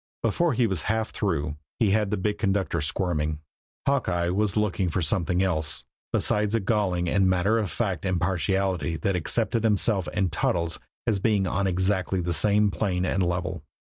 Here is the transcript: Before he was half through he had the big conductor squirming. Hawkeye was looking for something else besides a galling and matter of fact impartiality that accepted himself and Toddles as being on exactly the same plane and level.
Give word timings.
Before 0.23 0.53
he 0.53 0.65
was 0.65 0.81
half 0.89 1.11
through 1.11 1.57
he 1.77 1.91
had 1.91 2.09
the 2.09 2.17
big 2.17 2.39
conductor 2.39 2.81
squirming. 2.81 3.37
Hawkeye 3.85 4.29
was 4.29 4.57
looking 4.57 4.89
for 4.89 4.99
something 5.03 5.43
else 5.43 5.85
besides 6.11 6.55
a 6.55 6.59
galling 6.59 7.07
and 7.07 7.29
matter 7.29 7.59
of 7.59 7.69
fact 7.69 8.03
impartiality 8.03 8.97
that 8.97 9.15
accepted 9.15 9.63
himself 9.63 10.09
and 10.11 10.31
Toddles 10.31 10.79
as 11.05 11.19
being 11.19 11.45
on 11.45 11.67
exactly 11.67 12.19
the 12.19 12.33
same 12.33 12.71
plane 12.71 13.05
and 13.05 13.21
level. 13.21 13.61